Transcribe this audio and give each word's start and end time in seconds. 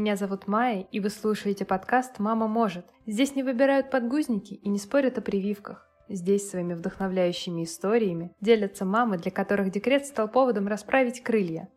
Меня 0.00 0.16
зовут 0.16 0.46
Майя, 0.46 0.86
и 0.90 0.98
вы 0.98 1.10
слушаете 1.10 1.66
подкаст 1.66 2.20
«Мама 2.20 2.48
может». 2.48 2.86
Здесь 3.04 3.36
не 3.36 3.42
выбирают 3.42 3.90
подгузники 3.90 4.54
и 4.54 4.70
не 4.70 4.78
спорят 4.78 5.18
о 5.18 5.20
прививках. 5.20 5.86
Здесь 6.08 6.48
своими 6.48 6.72
вдохновляющими 6.72 7.64
историями 7.64 8.32
делятся 8.40 8.86
мамы, 8.86 9.18
для 9.18 9.30
которых 9.30 9.70
декрет 9.70 10.06
стал 10.06 10.28
поводом 10.28 10.68
расправить 10.68 11.22
крылья. 11.22 11.68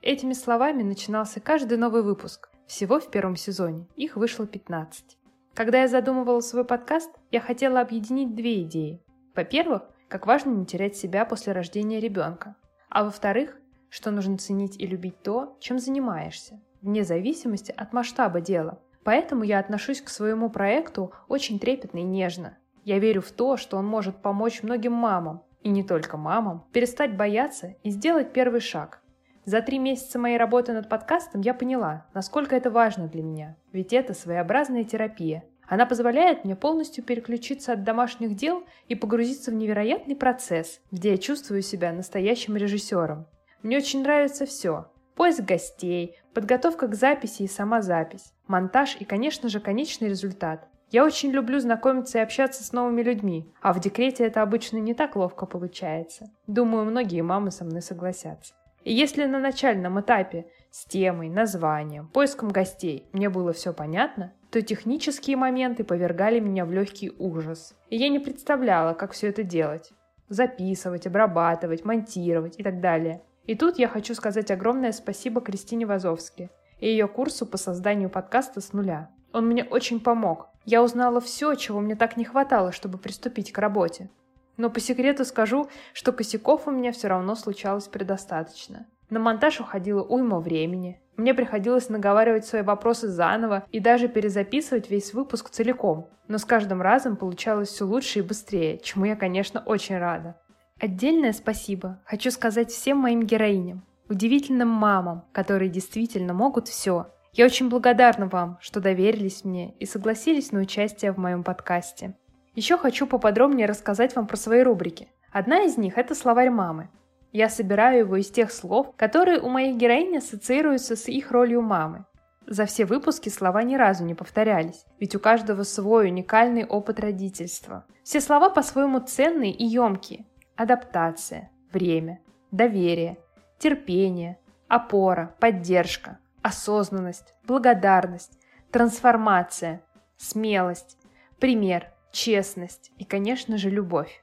Этими 0.00 0.32
словами 0.32 0.84
начинался 0.84 1.40
каждый 1.40 1.76
новый 1.76 2.04
выпуск. 2.04 2.50
Всего 2.68 3.00
в 3.00 3.10
первом 3.10 3.34
сезоне. 3.34 3.88
Их 3.96 4.14
вышло 4.14 4.46
15. 4.46 5.18
Когда 5.52 5.80
я 5.80 5.88
задумывала 5.88 6.42
свой 6.42 6.64
подкаст, 6.64 7.10
я 7.32 7.40
хотела 7.40 7.80
объединить 7.80 8.36
две 8.36 8.62
идеи. 8.62 9.02
Во-первых, 9.34 9.82
как 10.06 10.28
важно 10.28 10.50
не 10.50 10.66
терять 10.66 10.96
себя 10.96 11.24
после 11.24 11.52
рождения 11.52 11.98
ребенка. 11.98 12.54
А 12.90 13.02
во-вторых, 13.02 13.56
что 13.88 14.12
нужно 14.12 14.38
ценить 14.38 14.78
и 14.78 14.86
любить 14.86 15.20
то, 15.24 15.56
чем 15.58 15.80
занимаешься, 15.80 16.60
вне 16.82 17.04
зависимости 17.04 17.72
от 17.76 17.92
масштаба 17.92 18.40
дела. 18.40 18.78
Поэтому 19.04 19.44
я 19.44 19.58
отношусь 19.58 20.00
к 20.00 20.08
своему 20.08 20.50
проекту 20.50 21.12
очень 21.28 21.58
трепетно 21.58 21.98
и 21.98 22.02
нежно. 22.02 22.58
Я 22.84 22.98
верю 22.98 23.22
в 23.22 23.30
то, 23.30 23.56
что 23.56 23.76
он 23.76 23.86
может 23.86 24.22
помочь 24.22 24.62
многим 24.62 24.92
мамам, 24.92 25.42
и 25.62 25.68
не 25.68 25.82
только 25.82 26.16
мамам, 26.16 26.64
перестать 26.72 27.16
бояться 27.16 27.76
и 27.82 27.90
сделать 27.90 28.32
первый 28.32 28.60
шаг. 28.60 29.02
За 29.44 29.62
три 29.62 29.78
месяца 29.78 30.18
моей 30.18 30.36
работы 30.36 30.72
над 30.72 30.88
подкастом 30.88 31.40
я 31.40 31.54
поняла, 31.54 32.06
насколько 32.14 32.54
это 32.54 32.70
важно 32.70 33.08
для 33.08 33.22
меня, 33.22 33.56
ведь 33.72 33.92
это 33.92 34.14
своеобразная 34.14 34.84
терапия, 34.84 35.44
она 35.70 35.86
позволяет 35.86 36.44
мне 36.44 36.56
полностью 36.56 37.04
переключиться 37.04 37.72
от 37.72 37.84
домашних 37.84 38.34
дел 38.34 38.64
и 38.88 38.96
погрузиться 38.96 39.52
в 39.52 39.54
невероятный 39.54 40.16
процесс, 40.16 40.80
где 40.90 41.12
я 41.12 41.16
чувствую 41.16 41.62
себя 41.62 41.92
настоящим 41.92 42.56
режиссером. 42.56 43.28
Мне 43.62 43.76
очень 43.76 44.02
нравится 44.02 44.46
все. 44.46 44.90
Поиск 45.20 45.42
гостей, 45.42 46.16
подготовка 46.32 46.88
к 46.88 46.94
записи 46.94 47.42
и 47.42 47.46
сама 47.46 47.82
запись, 47.82 48.32
монтаж 48.46 48.96
и, 48.98 49.04
конечно 49.04 49.50
же, 49.50 49.60
конечный 49.60 50.08
результат. 50.08 50.66
Я 50.90 51.04
очень 51.04 51.30
люблю 51.30 51.60
знакомиться 51.60 52.16
и 52.16 52.22
общаться 52.22 52.64
с 52.64 52.72
новыми 52.72 53.02
людьми, 53.02 53.52
а 53.60 53.74
в 53.74 53.80
декрете 53.80 54.24
это 54.24 54.40
обычно 54.40 54.78
не 54.78 54.94
так 54.94 55.16
ловко 55.16 55.44
получается. 55.44 56.30
Думаю, 56.46 56.86
многие 56.86 57.20
мамы 57.20 57.50
со 57.50 57.66
мной 57.66 57.82
согласятся. 57.82 58.54
И 58.82 58.94
если 58.94 59.26
на 59.26 59.38
начальном 59.38 60.00
этапе 60.00 60.46
с 60.70 60.86
темой, 60.86 61.28
названием, 61.28 62.08
поиском 62.08 62.48
гостей 62.48 63.06
мне 63.12 63.28
было 63.28 63.52
все 63.52 63.74
понятно, 63.74 64.32
то 64.50 64.62
технические 64.62 65.36
моменты 65.36 65.84
повергали 65.84 66.40
меня 66.40 66.64
в 66.64 66.72
легкий 66.72 67.12
ужас. 67.18 67.76
И 67.90 67.96
я 67.98 68.08
не 68.08 68.20
представляла, 68.20 68.94
как 68.94 69.12
все 69.12 69.28
это 69.28 69.42
делать. 69.42 69.90
Записывать, 70.30 71.06
обрабатывать, 71.06 71.84
монтировать 71.84 72.58
и 72.58 72.62
так 72.62 72.80
далее. 72.80 73.20
И 73.46 73.54
тут 73.54 73.78
я 73.78 73.88
хочу 73.88 74.14
сказать 74.14 74.50
огромное 74.50 74.92
спасибо 74.92 75.40
Кристине 75.40 75.86
Вазовски 75.86 76.50
и 76.78 76.88
ее 76.88 77.08
курсу 77.08 77.46
по 77.46 77.56
созданию 77.56 78.10
подкаста 78.10 78.60
с 78.60 78.72
нуля. 78.72 79.10
Он 79.32 79.46
мне 79.46 79.64
очень 79.64 80.00
помог. 80.00 80.48
Я 80.64 80.82
узнала 80.82 81.20
все, 81.20 81.54
чего 81.54 81.80
мне 81.80 81.94
так 81.94 82.16
не 82.16 82.24
хватало, 82.24 82.72
чтобы 82.72 82.98
приступить 82.98 83.52
к 83.52 83.58
работе. 83.58 84.10
Но 84.56 84.70
по 84.70 84.80
секрету 84.80 85.24
скажу, 85.24 85.68
что 85.92 86.12
косяков 86.12 86.66
у 86.66 86.70
меня 86.70 86.92
все 86.92 87.08
равно 87.08 87.34
случалось 87.34 87.88
предостаточно. 87.88 88.86
На 89.08 89.18
монтаж 89.18 89.60
уходило 89.60 90.02
уйма 90.02 90.38
времени. 90.38 91.00
Мне 91.16 91.34
приходилось 91.34 91.88
наговаривать 91.88 92.46
свои 92.46 92.62
вопросы 92.62 93.08
заново 93.08 93.64
и 93.70 93.80
даже 93.80 94.08
перезаписывать 94.08 94.90
весь 94.90 95.12
выпуск 95.12 95.50
целиком. 95.50 96.08
Но 96.28 96.38
с 96.38 96.44
каждым 96.44 96.80
разом 96.80 97.16
получалось 97.16 97.70
все 97.70 97.84
лучше 97.84 98.20
и 98.20 98.22
быстрее, 98.22 98.78
чему 98.78 99.06
я, 99.06 99.16
конечно, 99.16 99.62
очень 99.66 99.98
рада. 99.98 100.36
Отдельное 100.80 101.34
спасибо 101.34 101.98
хочу 102.06 102.30
сказать 102.30 102.70
всем 102.70 102.96
моим 102.96 103.24
героиням, 103.24 103.84
удивительным 104.08 104.68
мамам, 104.68 105.24
которые 105.30 105.68
действительно 105.68 106.32
могут 106.32 106.68
все. 106.68 107.08
Я 107.34 107.44
очень 107.44 107.68
благодарна 107.68 108.26
вам, 108.26 108.56
что 108.62 108.80
доверились 108.80 109.44
мне 109.44 109.74
и 109.78 109.84
согласились 109.84 110.52
на 110.52 110.60
участие 110.60 111.12
в 111.12 111.18
моем 111.18 111.44
подкасте. 111.44 112.16
Еще 112.54 112.78
хочу 112.78 113.06
поподробнее 113.06 113.66
рассказать 113.66 114.16
вам 114.16 114.26
про 114.26 114.38
свои 114.38 114.62
рубрики. 114.62 115.08
Одна 115.30 115.64
из 115.64 115.76
них– 115.76 115.94
это 115.98 116.14
словарь 116.14 116.48
мамы. 116.48 116.88
Я 117.30 117.50
собираю 117.50 117.98
его 118.00 118.16
из 118.16 118.30
тех 118.30 118.50
слов, 118.50 118.96
которые 118.96 119.38
у 119.38 119.50
моих 119.50 119.76
героинь 119.76 120.16
ассоциируются 120.16 120.96
с 120.96 121.08
их 121.08 121.30
ролью 121.30 121.60
мамы. 121.60 122.06
За 122.46 122.64
все 122.64 122.86
выпуски 122.86 123.28
слова 123.28 123.62
ни 123.62 123.76
разу 123.76 124.04
не 124.04 124.14
повторялись, 124.14 124.86
ведь 124.98 125.14
у 125.14 125.20
каждого 125.20 125.62
свой 125.62 126.06
уникальный 126.06 126.64
опыт 126.64 126.98
родительства. 127.00 127.84
Все 128.02 128.20
слова 128.22 128.48
по-своему 128.48 128.98
ценные 129.00 129.52
и 129.52 129.64
емкие. 129.66 130.24
Адаптация, 130.60 131.50
время, 131.72 132.20
доверие, 132.50 133.16
терпение, 133.58 134.38
опора, 134.68 135.34
поддержка, 135.40 136.18
осознанность, 136.42 137.32
благодарность, 137.46 138.38
трансформация, 138.70 139.80
смелость, 140.18 140.98
пример, 141.38 141.86
честность 142.12 142.92
и, 142.98 143.06
конечно 143.06 143.56
же, 143.56 143.70
любовь. 143.70 144.22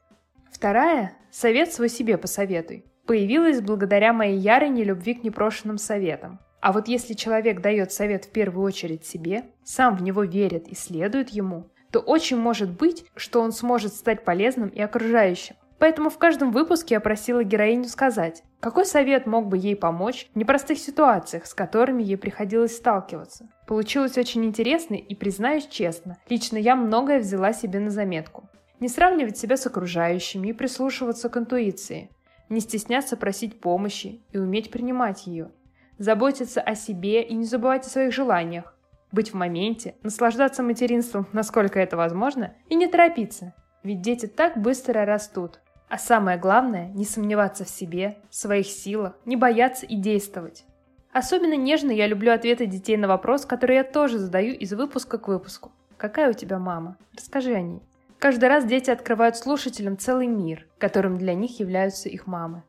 Вторая– 0.51 1.13
совет 1.31 1.73
свой 1.73 1.89
себе 1.89 2.19
посоветуй 2.19 2.85
появилась 3.07 3.59
благодаря 3.59 4.13
моей 4.13 4.37
ярой 4.37 4.69
нелюбви 4.69 5.15
к 5.15 5.23
непрошенным 5.23 5.79
советам. 5.79 6.39
А 6.61 6.71
вот 6.71 6.87
если 6.87 7.15
человек 7.15 7.61
дает 7.61 7.91
совет 7.91 8.25
в 8.25 8.31
первую 8.31 8.63
очередь 8.63 9.07
себе, 9.07 9.45
сам 9.63 9.97
в 9.97 10.03
него 10.03 10.23
верит 10.23 10.67
и 10.67 10.75
следует 10.75 11.29
ему, 11.29 11.71
то 11.91 11.99
очень 11.99 12.37
может 12.37 12.69
быть, 12.69 13.05
что 13.15 13.41
он 13.41 13.51
сможет 13.51 13.95
стать 13.95 14.23
полезным 14.23 14.69
и 14.69 14.79
окружающим. 14.79 15.55
Поэтому 15.79 16.09
в 16.09 16.17
каждом 16.17 16.51
выпуске 16.51 16.95
я 16.95 16.99
просила 16.99 17.43
героиню 17.43 17.85
сказать, 17.85 18.43
какой 18.59 18.85
совет 18.85 19.27
мог 19.27 19.47
бы 19.47 19.57
ей 19.57 19.75
помочь 19.75 20.27
в 20.33 20.37
непростых 20.37 20.79
ситуациях, 20.79 21.45
с 21.45 21.53
которыми 21.53 22.01
ей 22.01 22.17
приходилось 22.17 22.75
сталкиваться. 22.75 23.49
Получилось 23.67 24.17
очень 24.17 24.45
интересно 24.45 24.95
и, 24.95 25.13
признаюсь 25.13 25.67
честно, 25.67 26.17
лично 26.29 26.57
я 26.57 26.75
многое 26.75 27.19
взяла 27.19 27.53
себе 27.53 27.79
на 27.79 27.91
заметку. 27.91 28.49
Не 28.79 28.87
сравнивать 28.87 29.37
себя 29.37 29.57
с 29.57 29.67
окружающими 29.67 30.49
и 30.49 30.53
прислушиваться 30.53 31.29
к 31.29 31.37
интуиции 31.37 32.09
не 32.49 32.59
стесняться 32.59 33.17
просить 33.17 33.59
помощи 33.59 34.21
и 34.31 34.37
уметь 34.37 34.71
принимать 34.71 35.27
ее, 35.27 35.51
заботиться 35.97 36.61
о 36.61 36.75
себе 36.75 37.23
и 37.23 37.33
не 37.33 37.43
забывать 37.43 37.85
о 37.85 37.89
своих 37.89 38.13
желаниях, 38.13 38.75
быть 39.11 39.31
в 39.31 39.35
моменте, 39.35 39.95
наслаждаться 40.03 40.63
материнством, 40.63 41.27
насколько 41.33 41.79
это 41.79 41.97
возможно, 41.97 42.53
и 42.69 42.75
не 42.75 42.87
торопиться, 42.87 43.53
ведь 43.83 44.01
дети 44.01 44.25
так 44.25 44.57
быстро 44.57 45.05
растут. 45.05 45.59
А 45.89 45.97
самое 45.97 46.37
главное– 46.37 46.87
не 46.95 47.05
сомневаться 47.05 47.63
в 47.63 47.69
себе, 47.69 48.17
в 48.29 48.35
своих 48.35 48.67
силах, 48.67 49.13
не 49.25 49.37
бояться 49.37 49.85
и 49.85 49.95
действовать. 49.95 50.65
Особенно 51.13 51.55
нежно 51.55 51.91
я 51.91 52.07
люблю 52.07 52.33
ответы 52.33 52.65
детей 52.65 52.97
на 52.97 53.07
вопрос, 53.07 53.45
который 53.45 53.77
я 53.77 53.83
тоже 53.83 54.19
задаю 54.19 54.53
из 54.53 54.73
выпуска 54.73 55.17
к 55.17 55.29
выпуску. 55.29 55.71
Какая 55.95 56.29
у 56.29 56.33
тебя 56.33 56.59
мама? 56.59 56.97
Расскажи 57.15 57.53
о 57.53 57.61
ней. 57.61 57.81
Каждый 58.19 58.49
раз 58.49 58.65
дети 58.65 58.89
открывают 58.89 59.37
слушателям 59.37 59.97
целый 59.97 60.27
мир, 60.27 60.67
которым 60.77 61.17
для 61.17 61.33
них 61.33 61.59
являются 61.59 62.09
их 62.09 62.27
мамы. 62.27 62.63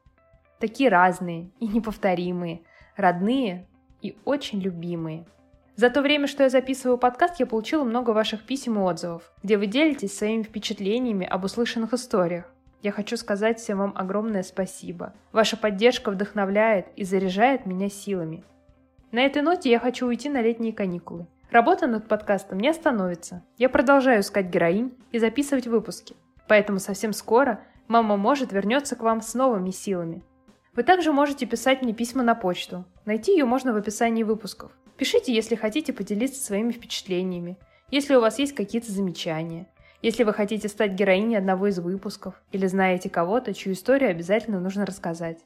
Такие 0.60 0.88
разные 0.88 1.50
и 1.58 1.66
неповторимые, 1.66 2.62
родные 2.96 3.66
и 4.00 4.16
очень 4.24 4.60
любимые. 4.60 5.26
За 5.74 5.90
то 5.90 6.02
время, 6.02 6.26
что 6.26 6.44
я 6.44 6.50
записываю 6.50 6.98
подкаст, 6.98 7.40
я 7.40 7.46
получила 7.46 7.84
много 7.84 8.10
ваших 8.10 8.44
писем 8.44 8.78
и 8.78 8.82
отзывов, 8.82 9.32
где 9.42 9.56
вы 9.56 9.66
делитесь 9.66 10.16
своими 10.16 10.42
впечатлениями 10.42 11.26
об 11.26 11.44
услышанных 11.44 11.92
историях. 11.92 12.52
Я 12.80 12.92
хочу 12.92 13.16
сказать 13.16 13.58
всем 13.58 13.78
вам 13.78 13.92
огромное 13.96 14.42
спасибо. 14.42 15.12
Ваша 15.32 15.56
поддержка 15.56 16.10
вдохновляет 16.10 16.86
и 16.94 17.04
заряжает 17.04 17.66
меня 17.66 17.88
силами. 17.88 18.44
На 19.10 19.20
этой 19.20 19.42
ноте 19.42 19.70
я 19.70 19.80
хочу 19.80 20.06
уйти 20.06 20.28
на 20.28 20.42
летние 20.42 20.72
каникулы. 20.72 21.26
Работа 21.50 21.86
над 21.86 22.06
подкастом 22.06 22.60
не 22.60 22.68
остановится. 22.68 23.42
Я 23.56 23.68
продолжаю 23.68 24.20
искать 24.20 24.46
героинь 24.46 24.92
и 25.12 25.18
записывать 25.18 25.66
выпуски. 25.66 26.14
Поэтому 26.46 26.78
совсем 26.78 27.12
скоро 27.12 27.60
«Мама 27.88 28.16
может» 28.16 28.52
вернется 28.52 28.96
к 28.96 29.00
вам 29.00 29.22
с 29.22 29.34
новыми 29.34 29.70
силами. 29.70 30.22
Вы 30.76 30.82
также 30.84 31.12
можете 31.12 31.46
писать 31.46 31.82
мне 31.82 31.94
письма 31.94 32.22
на 32.22 32.34
почту. 32.34 32.84
Найти 33.06 33.32
ее 33.32 33.44
можно 33.44 33.72
в 33.72 33.76
описании 33.76 34.22
выпусков. 34.22 34.70
Пишите, 34.96 35.34
если 35.34 35.54
хотите 35.54 35.92
поделиться 35.92 36.44
своими 36.44 36.70
впечатлениями, 36.70 37.58
если 37.90 38.14
у 38.14 38.20
вас 38.20 38.38
есть 38.38 38.54
какие-то 38.54 38.92
замечания, 38.92 39.66
если 40.02 40.24
вы 40.24 40.32
хотите 40.32 40.68
стать 40.68 40.92
героиней 40.92 41.38
одного 41.38 41.66
из 41.66 41.78
выпусков 41.78 42.34
или 42.52 42.66
знаете 42.66 43.10
кого-то, 43.10 43.54
чью 43.54 43.72
историю 43.72 44.10
обязательно 44.10 44.60
нужно 44.60 44.86
рассказать. 44.86 45.38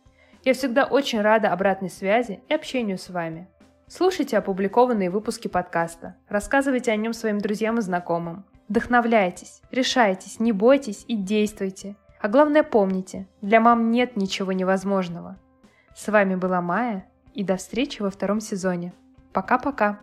Я 0.44 0.54
всегда 0.54 0.84
очень 0.84 1.20
рада 1.20 1.52
обратной 1.52 1.90
связи 1.90 2.40
и 2.48 2.54
общению 2.54 2.98
с 2.98 3.08
вами. 3.08 3.48
Слушайте 3.86 4.38
опубликованные 4.38 5.10
выпуски 5.10 5.48
подкаста, 5.48 6.16
рассказывайте 6.28 6.92
о 6.92 6.96
нем 6.96 7.12
своим 7.12 7.38
друзьям 7.38 7.78
и 7.78 7.82
знакомым. 7.82 8.44
Вдохновляйтесь, 8.68 9.60
решайтесь, 9.70 10.40
не 10.40 10.52
бойтесь 10.52 11.04
и 11.08 11.14
действуйте. 11.14 11.96
А 12.20 12.28
главное 12.28 12.62
помните, 12.62 13.26
для 13.40 13.60
мам 13.60 13.90
нет 13.90 14.16
ничего 14.16 14.52
невозможного. 14.52 15.38
С 15.94 16.08
вами 16.08 16.36
была 16.36 16.60
Майя, 16.60 17.06
и 17.34 17.44
до 17.44 17.56
встречи 17.56 18.02
во 18.02 18.10
втором 18.10 18.40
сезоне. 18.40 18.92
Пока-пока! 19.32 20.00